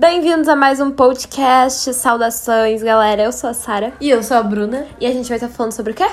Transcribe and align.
Bem-vindos 0.00 0.46
a 0.46 0.54
mais 0.54 0.78
um 0.78 0.90
podcast. 0.90 1.94
Saudações, 1.94 2.82
galera. 2.82 3.22
Eu 3.22 3.32
sou 3.32 3.48
a 3.48 3.54
Sara 3.54 3.94
E 3.98 4.10
eu 4.10 4.22
sou 4.22 4.36
a 4.36 4.42
Bruna, 4.42 4.86
e 5.00 5.06
a 5.06 5.10
gente 5.10 5.26
vai 5.28 5.36
estar 5.38 5.48
falando 5.48 5.72
sobre 5.72 5.92
o 5.92 5.94
quê? 5.94 6.06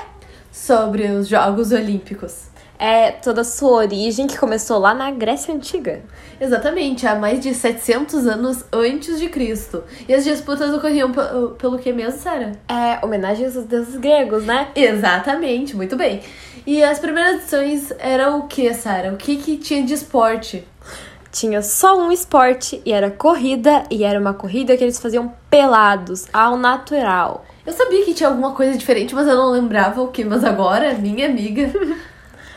sobre 0.52 1.08
os 1.08 1.28
Jogos 1.28 1.72
Olímpicos. 1.74 2.43
É 2.80 3.11
toda 3.11 3.42
a 3.42 3.43
sua 3.43 3.72
origem 3.72 4.27
que 4.27 4.38
começou 4.38 4.77
lá 4.77 4.93
na 4.93 5.09
Grécia 5.11 5.54
Antiga. 5.54 6.01
Exatamente, 6.40 7.06
há 7.08 7.16
mais 7.16 7.40
de 7.40 7.54
700 7.56 8.27
anos 8.27 8.64
antes 8.71 9.20
de 9.20 9.27
Cristo. 9.30 9.84
E 10.07 10.13
as 10.13 10.23
disputas 10.23 10.71
ocorriam 10.73 11.11
pe- 11.11 11.21
pelo 11.57 11.77
que 11.79 11.91
mesmo, 11.91 12.20
Sara? 12.20 12.52
É 12.70 13.04
homenagens 13.04 13.57
aos 13.57 13.65
deuses 13.65 13.95
gregos, 13.97 14.45
né? 14.45 14.68
Exatamente, 14.75 15.75
muito 15.75 15.95
bem. 15.97 16.21
E 16.68 16.84
as 16.84 17.00
primeiras 17.00 17.41
edições 17.41 17.91
eram 17.97 18.39
o 18.39 18.47
que, 18.47 18.71
Sara? 18.73 19.11
O 19.11 19.18
que 19.18 19.38
que 19.38 19.57
tinha 19.57 19.84
de 19.84 19.93
esporte? 19.93 20.63
Tinha 21.34 21.63
só 21.63 21.97
um 21.97 22.11
esporte 22.11 22.79
e 22.86 22.93
era 22.93 23.09
corrida, 23.09 23.86
e 23.89 24.04
era 24.04 24.20
uma 24.20 24.36
corrida 24.36 24.77
que 24.77 24.83
eles 24.83 25.00
faziam 25.00 25.33
pelados, 25.50 26.28
ao 26.32 26.56
natural. 26.56 27.43
Eu 27.65 27.73
sabia 27.73 28.06
que 28.06 28.14
tinha 28.14 28.29
alguma 28.29 28.51
coisa 28.51 28.78
diferente, 28.78 29.15
mas 29.15 29.28
eu 29.28 29.36
não 29.36 29.50
lembrava 29.50 30.00
o 30.00 30.09
que. 30.09 30.23
Mas 30.23 30.43
agora, 30.43 30.93
minha 30.93 31.25
amiga. 31.25 31.71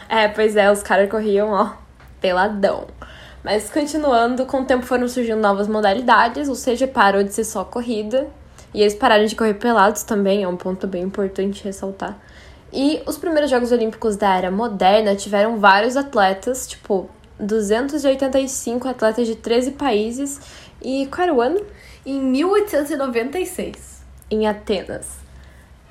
É, 0.09 0.29
pois 0.29 0.55
é, 0.55 0.71
os 0.71 0.85
caras 0.85 1.11
corriam, 1.11 1.51
ó, 1.51 1.73
peladão. 2.21 2.87
Mas 3.43 3.69
continuando, 3.69 4.47
com 4.47 4.61
o 4.61 4.65
tempo 4.65 4.87
foram 4.87 5.09
surgindo 5.09 5.41
novas 5.41 5.67
modalidades, 5.67 6.49
ou 6.49 6.55
seja, 6.55 6.87
parou 6.87 7.25
de 7.25 7.35
ser 7.35 7.43
só 7.43 7.65
corrida. 7.65 8.29
E 8.73 8.83
eles 8.83 8.95
pararam 8.95 9.25
de 9.25 9.35
correr 9.35 9.55
pelados 9.55 10.05
também, 10.05 10.45
é 10.45 10.49
um 10.49 10.57
ponto 10.57 10.87
bem 10.87 11.03
importante 11.03 11.65
ressaltar. 11.65 12.17
E 12.73 13.03
os 13.05 13.19
primeiros 13.19 13.51
Jogos 13.51 13.73
Olímpicos 13.73 14.17
da 14.17 14.37
era 14.37 14.51
moderna 14.51 15.17
tiveram 15.17 15.59
vários 15.59 15.97
atletas, 15.97 16.69
tipo, 16.69 17.11
285 17.39 18.89
atletas 18.89 19.27
de 19.27 19.37
13 19.37 19.73
países. 19.73 20.41
E 20.83 21.07
qual 21.07 21.23
era 21.25 21.35
o 21.35 21.41
ano? 21.41 21.61
Em 22.05 22.21
1896. 22.21 24.03
Em 24.31 24.47
Atenas. 24.47 25.09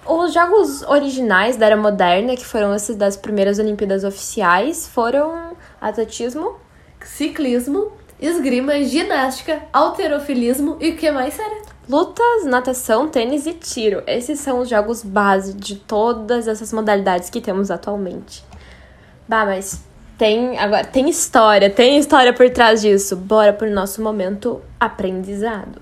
Os 0.05 0.33
jogos 0.33 0.83
originais 0.83 1.57
da 1.57 1.65
era 1.65 1.77
moderna, 1.77 2.35
que 2.35 2.45
foram 2.45 2.75
esses 2.75 2.95
das 2.95 3.17
primeiras 3.17 3.57
Olimpíadas 3.57 4.03
oficiais, 4.03 4.87
foram 4.87 5.55
atletismo, 5.81 6.57
Ciclismo, 7.03 7.91
esgrima, 8.19 8.83
ginástica, 8.83 9.63
alterofilismo 9.71 10.77
e 10.79 10.91
o 10.91 10.95
que 10.95 11.11
mais, 11.11 11.35
Sara? 11.35 11.75
lutas, 11.87 12.45
natação, 12.45 13.07
tênis 13.07 13.45
e 13.45 13.53
tiro. 13.53 14.03
Esses 14.07 14.39
são 14.39 14.59
os 14.59 14.69
jogos 14.69 15.03
base 15.03 15.53
de 15.53 15.75
todas 15.75 16.47
essas 16.47 16.73
modalidades 16.73 17.29
que 17.29 17.41
temos 17.41 17.71
atualmente. 17.71 18.43
Bah, 19.27 19.45
mas 19.45 19.83
tem 20.17 20.57
agora 20.57 20.85
tem 20.85 21.09
história, 21.09 21.69
tem 21.69 21.97
história 21.97 22.33
por 22.33 22.49
trás 22.49 22.81
disso. 22.81 23.15
Bora 23.15 23.53
pro 23.53 23.69
nosso 23.69 24.01
momento 24.01 24.61
aprendizado. 24.79 25.81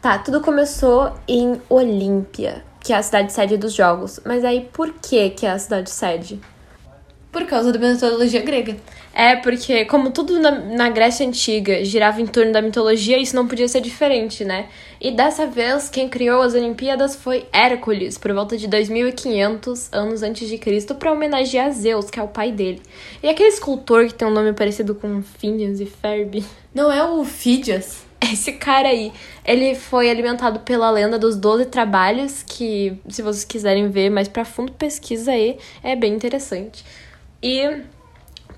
Tá, 0.00 0.18
tudo 0.18 0.40
começou 0.40 1.12
em 1.28 1.60
Olímpia, 1.68 2.64
que 2.82 2.92
é 2.92 2.96
a 2.96 3.02
cidade 3.02 3.32
sede 3.32 3.56
dos 3.56 3.74
jogos. 3.74 4.18
Mas 4.24 4.44
aí 4.44 4.68
por 4.72 4.94
que 4.94 5.30
que 5.30 5.44
é 5.44 5.50
a 5.50 5.58
cidade 5.58 5.90
sede? 5.90 6.40
Por 7.30 7.46
causa 7.46 7.72
da 7.72 7.78
metodologia 7.78 8.42
grega. 8.42 8.76
É, 9.12 9.36
porque 9.36 9.84
como 9.84 10.10
tudo 10.10 10.38
na, 10.40 10.50
na 10.50 10.88
Grécia 10.88 11.26
Antiga 11.26 11.84
girava 11.84 12.20
em 12.20 12.26
torno 12.26 12.52
da 12.52 12.62
mitologia, 12.62 13.18
isso 13.18 13.36
não 13.36 13.46
podia 13.46 13.68
ser 13.68 13.80
diferente, 13.80 14.44
né? 14.44 14.68
E 15.00 15.10
dessa 15.10 15.46
vez, 15.46 15.88
quem 15.88 16.08
criou 16.08 16.42
as 16.42 16.54
Olimpíadas 16.54 17.16
foi 17.16 17.46
Hércules, 17.52 18.18
por 18.18 18.32
volta 18.32 18.56
de 18.56 18.66
2500 18.66 19.92
anos 19.92 20.22
antes 20.22 20.48
de 20.48 20.58
Cristo, 20.58 20.94
para 20.94 21.12
homenagear 21.12 21.72
Zeus, 21.72 22.10
que 22.10 22.20
é 22.20 22.22
o 22.22 22.28
pai 22.28 22.52
dele. 22.52 22.82
E 23.22 23.28
aquele 23.28 23.48
escultor 23.48 24.06
que 24.06 24.14
tem 24.14 24.26
um 24.26 24.32
nome 24.32 24.52
parecido 24.52 24.94
com 24.94 25.22
Phineas 25.22 25.80
e 25.80 25.86
Ferb, 25.86 26.44
Não 26.74 26.90
é 26.90 27.04
o 27.04 27.24
Fídias? 27.24 28.10
esse 28.32 28.52
cara 28.52 28.88
aí, 28.88 29.12
ele 29.44 29.74
foi 29.74 30.10
alimentado 30.10 30.60
pela 30.60 30.90
lenda 30.90 31.18
dos 31.18 31.36
12 31.36 31.66
trabalhos, 31.66 32.42
que 32.42 32.96
se 33.08 33.22
vocês 33.22 33.44
quiserem 33.44 33.88
ver 33.88 34.10
mais 34.10 34.28
pra 34.28 34.44
fundo, 34.44 34.72
pesquisa 34.72 35.32
aí, 35.32 35.58
é 35.82 35.96
bem 35.96 36.14
interessante. 36.14 36.84
E 37.42 37.82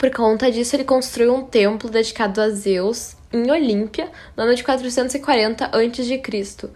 por 0.03 0.11
conta 0.11 0.51
disso, 0.51 0.75
ele 0.75 0.83
construiu 0.83 1.33
um 1.33 1.43
templo 1.43 1.89
dedicado 1.89 2.41
a 2.41 2.51
Zeus 2.51 3.15
em 3.33 3.51
Olímpia, 3.51 4.09
no 4.37 4.43
ano 4.43 4.55
de 4.55 4.65
440 4.65 5.67
a.C. 5.67 6.71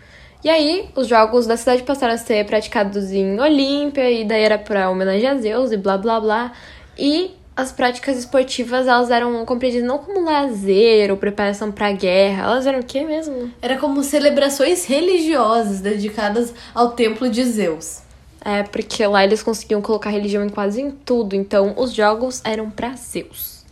E 0.44 0.48
aí, 0.48 0.88
os 0.94 1.08
jogos 1.08 1.44
da 1.44 1.56
cidade 1.56 1.82
passaram 1.82 2.14
a 2.14 2.18
ser 2.18 2.46
praticados 2.46 3.10
em 3.10 3.40
Olímpia, 3.40 4.08
e 4.10 4.24
daí 4.24 4.42
era 4.42 4.56
pra 4.56 4.88
homenagear 4.88 5.36
Zeus 5.38 5.72
e 5.72 5.76
blá 5.76 5.98
blá 5.98 6.20
blá. 6.20 6.52
E 6.96 7.32
as 7.56 7.72
práticas 7.72 8.16
esportivas, 8.16 8.86
elas 8.86 9.10
eram 9.10 9.44
compreendidas 9.44 9.88
não 9.88 9.98
como 9.98 10.24
lazer 10.24 11.10
ou 11.10 11.16
preparação 11.16 11.72
pra 11.72 11.90
guerra, 11.90 12.44
elas 12.44 12.64
eram 12.64 12.78
o 12.78 12.84
quê 12.84 13.02
mesmo? 13.02 13.50
Era 13.60 13.76
como 13.76 14.04
celebrações 14.04 14.84
religiosas 14.84 15.80
dedicadas 15.80 16.54
ao 16.72 16.92
templo 16.92 17.28
de 17.28 17.42
Zeus. 17.42 18.05
É, 18.48 18.62
porque 18.62 19.04
lá 19.04 19.24
eles 19.24 19.42
conseguiam 19.42 19.82
colocar 19.82 20.08
religião 20.08 20.44
em 20.44 20.48
quase 20.48 20.80
em 20.80 20.92
tudo, 20.92 21.34
então 21.34 21.74
os 21.76 21.92
jogos 21.92 22.40
eram 22.44 22.70
pra 22.70 22.94
Zeus. 22.94 23.64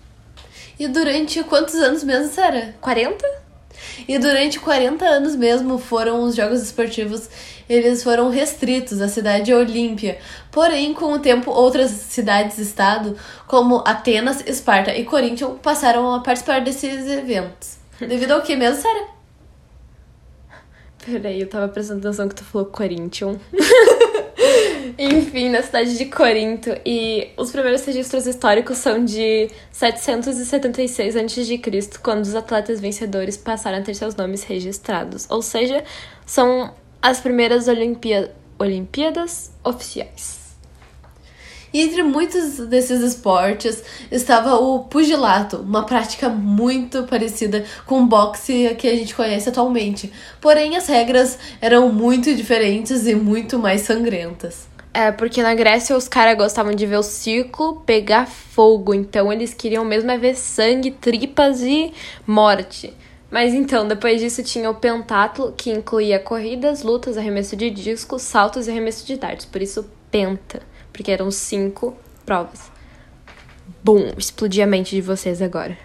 E 0.77 0.89
durante 0.89 1.45
quantos 1.45 1.77
anos 1.77 2.03
mesmo, 2.03 2.33
Sara? 2.33 2.75
40? 2.81 3.25
E 4.09 4.19
durante 4.19 4.59
40 4.59 5.05
anos 5.05 5.37
mesmo 5.37 5.79
foram 5.79 6.25
os 6.25 6.35
Jogos 6.35 6.61
Esportivos, 6.61 7.31
eles 7.69 8.03
foram 8.03 8.31
restritos 8.31 9.01
à 9.01 9.07
cidade 9.07 9.45
de 9.45 9.55
Olímpia. 9.55 10.19
Porém, 10.51 10.93
com 10.93 11.13
o 11.13 11.21
tempo, 11.21 11.53
outras 11.53 11.93
cidades-estado, 11.93 13.17
como 13.47 13.85
Atenas, 13.87 14.43
Esparta 14.45 14.93
e 14.93 15.05
Corinthians, 15.05 15.53
passaram 15.63 16.13
a 16.13 16.19
participar 16.19 16.61
desses 16.61 17.07
eventos. 17.07 17.79
Devido 18.01 18.33
ao 18.33 18.43
que 18.43 18.57
mesmo, 18.57 18.83
Sara? 18.83 19.07
Peraí, 21.07 21.41
eu 21.41 21.49
tava 21.49 21.69
prestando 21.69 22.01
atenção 22.01 22.29
que 22.29 22.35
tu 22.35 22.43
falou 22.43 22.67
Corinthians. 22.67 23.39
Enfim, 24.99 25.49
na 25.49 25.63
cidade 25.63 25.97
de 25.97 26.07
Corinto. 26.07 26.71
E 26.85 27.29
os 27.37 27.51
primeiros 27.51 27.85
registros 27.85 28.27
históricos 28.27 28.79
são 28.79 29.05
de 29.05 29.51
776 29.73 31.17
a.C., 31.17 31.99
quando 32.03 32.23
os 32.23 32.35
atletas 32.35 32.81
vencedores 32.81 33.37
passaram 33.37 33.79
a 33.79 33.83
ter 33.83 33.95
seus 33.95 34.15
nomes 34.15 34.45
registrados. 34.45 35.27
Ou 35.31 35.43
seja, 35.43 35.83
são 36.25 36.73
as 37.03 37.21
primeiras. 37.21 37.67
Olimpíadas 38.57 39.51
oficiais. 39.65 40.45
E 41.73 41.81
entre 41.81 42.05
muitos 42.05 42.57
desses 42.69 43.01
esportes 43.01 43.83
estava 44.09 44.55
o 44.55 44.85
pugilato, 44.85 45.57
uma 45.57 45.83
prática 45.85 46.29
muito 46.29 47.03
parecida 47.03 47.65
com 47.85 48.03
o 48.03 48.07
boxe 48.07 48.77
que 48.79 48.87
a 48.87 48.95
gente 48.95 49.13
conhece 49.13 49.49
atualmente. 49.49 50.13
Porém, 50.41 50.77
as 50.77 50.87
regras 50.87 51.37
eram 51.61 51.93
muito 51.93 52.33
diferentes 52.33 53.09
e 53.09 53.17
muito 53.17 53.59
mais 53.59 53.81
sangrentas. 53.81 54.73
É, 54.97 55.11
porque 55.11 55.43
na 55.43 55.53
Grécia 55.57 55.97
os 55.97 56.07
caras 56.07 56.37
gostavam 56.37 56.73
de 56.73 56.87
ver 56.87 56.99
o 56.99 57.03
círculo 57.03 57.81
pegar 57.81 58.27
fogo, 58.27 58.95
então 58.95 59.33
eles 59.33 59.53
queriam 59.53 59.85
mesmo 59.85 60.09
é 60.09 60.17
ver 60.17 60.37
sangue, 60.37 60.93
tripas 60.93 61.63
e 61.63 61.93
morte. 62.25 62.95
Mas 63.29 63.53
então, 63.53 63.89
depois 63.89 64.21
disso 64.21 64.45
tinha 64.45 64.71
o 64.71 64.75
pentatlo, 64.77 65.53
que 65.57 65.69
incluía 65.69 66.21
corridas, 66.21 66.85
lutas, 66.85 67.19
arremesso 67.19 67.57
de 67.57 67.71
discos, 67.71 68.23
saltos 68.23 68.69
e 68.69 68.71
arremesso 68.71 69.05
de 69.05 69.17
dardos. 69.17 69.45
Por 69.45 69.61
isso, 69.61 69.85
penta, 70.13 70.63
porque 70.93 71.11
eram 71.11 71.29
cinco 71.33 71.97
provas. 72.25 72.71
Bum, 73.83 74.13
explodi 74.17 74.63
a 74.63 74.67
mente 74.67 74.95
de 74.95 75.03
vocês 75.03 75.43
agora. 75.43 75.77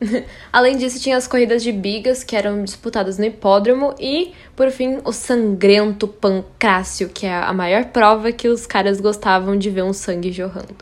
Além 0.52 0.76
disso, 0.76 1.00
tinha 1.00 1.16
as 1.16 1.26
corridas 1.26 1.62
de 1.62 1.72
bigas, 1.72 2.22
que 2.22 2.36
eram 2.36 2.62
disputadas 2.62 3.18
no 3.18 3.24
hipódromo, 3.24 3.94
e, 3.98 4.32
por 4.54 4.70
fim, 4.70 4.98
o 5.04 5.12
sangrento 5.12 6.06
pancrácio, 6.06 7.08
que 7.08 7.26
é 7.26 7.34
a 7.34 7.52
maior 7.52 7.86
prova 7.86 8.30
que 8.30 8.48
os 8.48 8.66
caras 8.66 9.00
gostavam 9.00 9.56
de 9.56 9.70
ver 9.70 9.82
um 9.82 9.92
sangue 9.92 10.30
jorrando. 10.30 10.76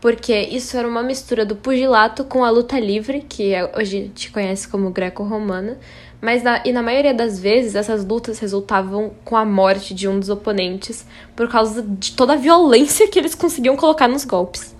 Porque 0.00 0.34
isso 0.34 0.76
era 0.76 0.88
uma 0.88 1.02
mistura 1.02 1.44
do 1.44 1.54
pugilato 1.54 2.24
com 2.24 2.44
a 2.44 2.50
luta 2.50 2.78
livre, 2.80 3.24
que 3.28 3.54
é- 3.54 3.64
hoje 3.78 3.96
a 3.96 4.00
gente 4.00 4.30
conhece 4.32 4.66
como 4.66 4.90
greco-romana, 4.90 5.78
mas 6.20 6.42
na, 6.42 6.62
e 6.64 6.72
na 6.72 6.82
maioria 6.82 7.12
das 7.12 7.38
vezes 7.38 7.74
essas 7.74 8.04
lutas 8.04 8.38
resultavam 8.38 9.12
com 9.24 9.36
a 9.36 9.44
morte 9.44 9.92
de 9.94 10.08
um 10.08 10.18
dos 10.18 10.28
oponentes 10.28 11.04
por 11.36 11.48
causa 11.48 11.82
de 11.82 12.12
toda 12.12 12.34
a 12.34 12.36
violência 12.36 13.08
que 13.08 13.18
eles 13.18 13.34
conseguiam 13.34 13.76
colocar 13.76 14.08
nos 14.08 14.24
golpes. 14.24 14.71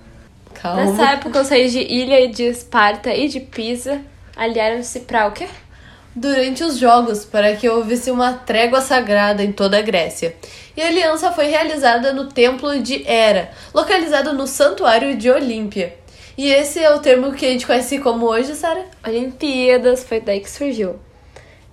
Calma. 0.62 0.84
Nessa 0.84 1.10
época, 1.10 1.40
os 1.40 1.48
reis 1.48 1.72
de 1.72 1.80
Ilha, 1.80 2.28
de 2.28 2.44
Esparta 2.44 3.12
e 3.12 3.28
de 3.28 3.40
Pisa 3.40 4.00
aliaram-se 4.36 5.00
pra 5.00 5.26
o 5.26 5.32
quê? 5.32 5.48
durante 6.14 6.62
os 6.62 6.78
jogos 6.78 7.24
para 7.24 7.56
que 7.56 7.68
houvesse 7.68 8.10
uma 8.10 8.34
trégua 8.34 8.80
sagrada 8.80 9.42
em 9.42 9.52
toda 9.52 9.78
a 9.78 9.82
Grécia. 9.82 10.36
E 10.76 10.82
a 10.82 10.86
aliança 10.86 11.32
foi 11.32 11.46
realizada 11.46 12.12
no 12.12 12.28
Templo 12.28 12.80
de 12.80 13.06
Hera, 13.08 13.50
localizado 13.74 14.32
no 14.32 14.46
Santuário 14.46 15.16
de 15.16 15.30
Olímpia. 15.30 15.96
E 16.36 16.48
esse 16.48 16.78
é 16.78 16.94
o 16.94 17.00
termo 17.00 17.32
que 17.32 17.44
a 17.44 17.50
gente 17.50 17.66
conhece 17.66 17.98
como 17.98 18.26
hoje, 18.26 18.54
Sara? 18.54 18.84
Olimpíadas, 19.06 20.04
foi 20.04 20.20
daí 20.20 20.40
que 20.40 20.50
surgiu. 20.50 20.96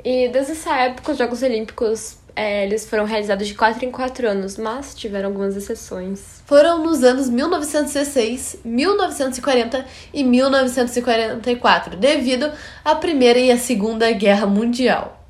E 0.04 0.28
desde 0.30 0.54
essa 0.54 0.76
época, 0.78 1.12
os 1.12 1.18
Jogos 1.18 1.42
Olímpicos 1.44 2.18
é, 2.36 2.66
eles 2.66 2.86
foram 2.88 3.06
realizados 3.06 3.48
de 3.48 3.54
4 3.54 3.86
em 3.86 3.92
4 3.92 4.30
anos, 4.30 4.58
mas 4.58 4.96
tiveram 4.96 5.30
algumas 5.30 5.56
exceções. 5.56 6.39
Foram 6.50 6.80
nos 6.84 7.04
anos 7.04 7.30
1916, 7.30 8.62
1940 8.66 9.86
e 10.12 10.24
1944, 10.24 11.96
devido 11.96 12.52
à 12.84 12.96
Primeira 12.96 13.38
e 13.38 13.52
à 13.52 13.58
Segunda 13.60 14.12
Guerra 14.12 14.48
Mundial. 14.48 15.24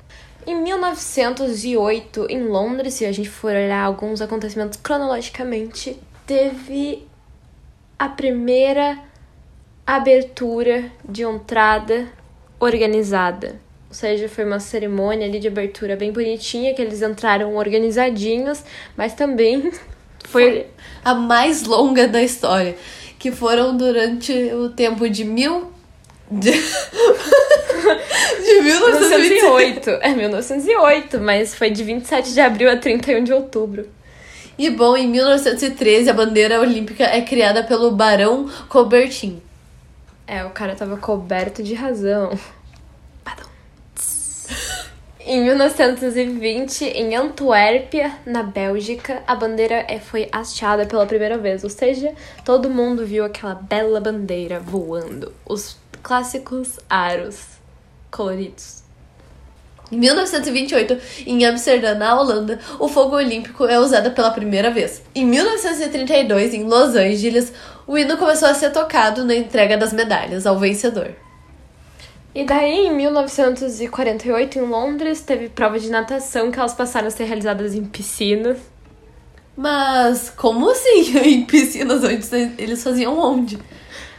Em 0.46 0.54
1908, 0.62 2.26
em 2.30 2.44
Londres, 2.44 2.94
se 2.94 3.04
a 3.04 3.12
gente 3.12 3.28
for 3.28 3.52
olhar 3.52 3.84
alguns 3.84 4.22
acontecimentos 4.22 4.78
cronologicamente, 4.82 5.94
teve 6.26 7.06
a 7.98 8.08
primeira 8.08 8.98
abertura 9.86 10.90
de 11.06 11.22
entrada 11.22 12.08
organizada. 12.58 13.60
Ou 13.90 13.94
seja, 13.94 14.26
foi 14.26 14.46
uma 14.46 14.58
cerimônia 14.58 15.26
ali 15.26 15.38
de 15.38 15.48
abertura 15.48 15.96
bem 15.96 16.12
bonitinha, 16.12 16.72
que 16.72 16.80
eles 16.80 17.02
entraram 17.02 17.56
organizadinhos, 17.56 18.64
mas 18.96 19.12
também 19.12 19.70
foi, 20.24 20.42
foi 20.54 20.66
a 21.04 21.14
mais 21.14 21.64
longa 21.64 22.06
da 22.06 22.22
história, 22.22 22.76
que 23.18 23.32
foram 23.32 23.76
durante 23.76 24.32
o 24.54 24.68
tempo 24.70 25.08
de 25.08 25.24
mil 25.24 25.72
de, 26.30 26.52
de 28.42 28.60
1908. 28.62 29.90
É 30.00 30.14
1908, 30.14 31.20
mas 31.20 31.54
foi 31.54 31.70
de 31.70 31.82
27 31.82 32.32
de 32.32 32.40
abril 32.40 32.70
a 32.70 32.76
31 32.76 33.24
de 33.24 33.32
outubro. 33.32 33.88
E 34.56 34.68
bom, 34.70 34.96
em 34.96 35.08
1913 35.08 36.10
a 36.10 36.12
bandeira 36.12 36.60
olímpica 36.60 37.04
é 37.04 37.22
criada 37.22 37.64
pelo 37.64 37.90
Barão 37.90 38.48
Coubertin. 38.68 39.42
É, 40.26 40.44
o 40.44 40.50
cara 40.50 40.76
tava 40.76 40.96
coberto 40.96 41.62
de 41.62 41.74
razão. 41.74 42.38
Em 45.32 45.44
1920, 45.44 46.86
em 46.86 47.14
Antuérpia, 47.14 48.18
na 48.26 48.42
Bélgica, 48.42 49.22
a 49.28 49.36
bandeira 49.36 49.86
é, 49.86 50.00
foi 50.00 50.28
hasteada 50.32 50.86
pela 50.86 51.06
primeira 51.06 51.38
vez, 51.38 51.62
ou 51.62 51.70
seja, 51.70 52.12
todo 52.44 52.68
mundo 52.68 53.06
viu 53.06 53.24
aquela 53.24 53.54
bela 53.54 54.00
bandeira 54.00 54.58
voando. 54.58 55.32
Os 55.48 55.76
clássicos 56.02 56.80
aros 56.90 57.42
coloridos. 58.10 58.82
Em 59.92 59.98
1928, 59.98 60.98
em 61.24 61.46
Amsterdã, 61.46 61.94
na 61.94 62.20
Holanda, 62.20 62.58
o 62.80 62.88
fogo 62.88 63.14
olímpico 63.14 63.66
é 63.66 63.78
usado 63.78 64.10
pela 64.10 64.32
primeira 64.32 64.72
vez. 64.72 65.00
Em 65.14 65.24
1932, 65.24 66.54
em 66.54 66.64
Los 66.64 66.96
Angeles, 66.96 67.52
o 67.86 67.96
hino 67.96 68.16
começou 68.16 68.48
a 68.48 68.54
ser 68.54 68.70
tocado 68.70 69.24
na 69.24 69.36
entrega 69.36 69.76
das 69.76 69.92
medalhas 69.92 70.44
ao 70.44 70.58
vencedor. 70.58 71.14
E 72.32 72.44
daí, 72.44 72.86
em 72.86 72.94
1948, 72.94 74.58
em 74.58 74.62
Londres, 74.62 75.20
teve 75.20 75.48
prova 75.48 75.80
de 75.80 75.90
natação 75.90 76.50
que 76.50 76.58
elas 76.58 76.74
passaram 76.74 77.08
a 77.08 77.10
ser 77.10 77.24
realizadas 77.24 77.74
em 77.74 77.84
piscinas. 77.84 78.58
Mas 79.56 80.30
como 80.30 80.70
assim? 80.70 81.18
em 81.26 81.44
piscinas 81.44 82.04
antes 82.04 82.32
eles 82.32 82.82
faziam 82.82 83.18
onde? 83.18 83.58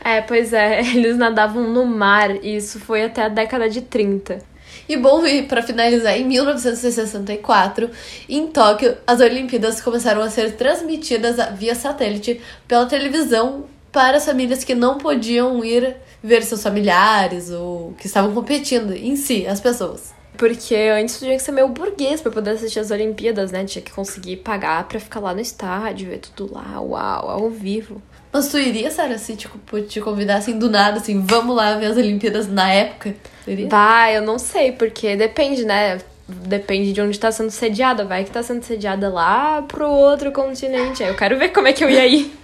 É, 0.03 0.21
pois 0.21 0.51
é, 0.51 0.81
eles 0.93 1.17
nadavam 1.17 1.63
no 1.69 1.85
mar 1.85 2.43
e 2.43 2.57
isso 2.57 2.79
foi 2.79 3.03
até 3.03 3.23
a 3.23 3.29
década 3.29 3.69
de 3.69 3.81
30. 3.81 4.39
E 4.89 4.97
bom, 4.97 5.25
e 5.25 5.43
para 5.43 5.61
finalizar, 5.61 6.17
em 6.17 6.25
1964, 6.25 7.89
em 8.27 8.47
Tóquio, 8.47 8.97
as 9.07 9.21
Olimpíadas 9.21 9.79
começaram 9.79 10.21
a 10.21 10.29
ser 10.29 10.55
transmitidas 10.57 11.37
via 11.57 11.75
satélite 11.75 12.41
pela 12.67 12.85
televisão 12.85 13.65
para 13.91 14.17
as 14.17 14.25
famílias 14.25 14.63
que 14.63 14.73
não 14.73 14.97
podiam 14.97 15.63
ir 15.63 15.95
ver 16.23 16.43
seus 16.43 16.63
familiares 16.63 17.49
ou 17.51 17.93
que 17.97 18.07
estavam 18.07 18.33
competindo 18.33 18.93
em 18.93 19.15
si, 19.15 19.45
as 19.45 19.59
pessoas. 19.59 20.13
Porque 20.37 20.75
antes 20.75 21.19
tinha 21.19 21.35
que 21.35 21.43
ser 21.43 21.51
meio 21.51 21.67
burguês 21.67 22.21
para 22.21 22.31
poder 22.31 22.51
assistir 22.51 22.79
as 22.79 22.89
Olimpíadas, 22.89 23.51
né? 23.51 23.63
Tinha 23.65 23.81
que 23.81 23.91
conseguir 23.91 24.37
pagar 24.37 24.87
para 24.87 24.99
ficar 24.99 25.19
lá 25.19 25.33
no 25.33 25.41
estádio, 25.41 26.09
ver 26.09 26.19
tudo 26.19 26.53
lá, 26.53 26.79
uau, 26.79 27.29
ao 27.29 27.49
vivo. 27.49 28.01
Mas 28.31 28.47
tu 28.47 28.57
iria, 28.57 28.89
Sarah, 28.89 29.17
se 29.17 29.35
tipo, 29.35 29.81
te 29.81 29.99
convidassem 29.99 30.57
do 30.57 30.69
nada, 30.69 30.97
assim, 30.97 31.21
vamos 31.21 31.55
lá 31.55 31.75
ver 31.75 31.87
as 31.87 31.97
Olimpíadas 31.97 32.47
na 32.47 32.71
época? 32.71 33.13
Iria? 33.45 33.67
Vai, 33.67 34.17
eu 34.17 34.21
não 34.21 34.39
sei, 34.39 34.71
porque 34.71 35.15
depende, 35.17 35.65
né? 35.65 35.99
Depende 36.27 36.93
de 36.93 37.01
onde 37.01 37.19
tá 37.19 37.29
sendo 37.29 37.51
sediada. 37.51 38.05
Vai 38.05 38.23
que 38.23 38.31
tá 38.31 38.41
sendo 38.41 38.63
sediada 38.63 39.09
lá 39.09 39.61
pro 39.63 39.89
outro 39.89 40.31
continente. 40.31 41.03
Aí 41.03 41.09
eu 41.09 41.15
quero 41.15 41.37
ver 41.37 41.49
como 41.49 41.67
é 41.67 41.73
que 41.73 41.83
eu 41.83 41.89
ia 41.89 42.07
ir. 42.07 42.40